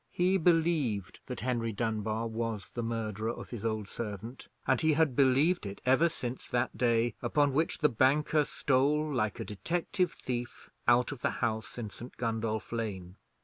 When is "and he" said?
4.65-4.93